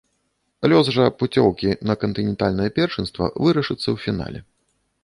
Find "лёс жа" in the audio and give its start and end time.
0.71-1.05